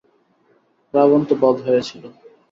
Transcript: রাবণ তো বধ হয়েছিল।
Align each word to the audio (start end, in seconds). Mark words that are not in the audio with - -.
রাবণ 0.93 1.21
তো 1.29 1.33
বধ 1.41 1.57
হয়েছিল। 1.67 2.03